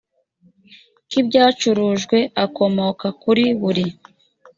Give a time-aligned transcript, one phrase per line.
[1.09, 3.85] k ibyacurujwe akomoka kuri buri